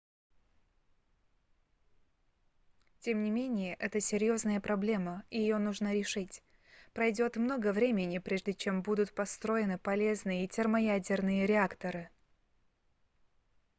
[3.01, 6.41] тем не менее это серьезная проблема и ее нужно решить
[6.93, 12.09] пройдет много времени прежде чем будут построены полезные термоядерные реакторы